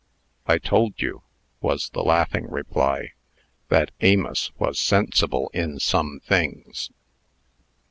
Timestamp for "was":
1.59-1.91, 4.57-4.79